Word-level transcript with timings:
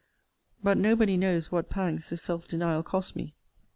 But 0.63 0.79
nobody 0.79 1.15
knows 1.15 1.51
what 1.51 1.69
pangs 1.69 2.09
this 2.09 2.23
self 2.23 2.47
denial 2.47 2.81
cost 2.81 3.15
me! 3.15 3.35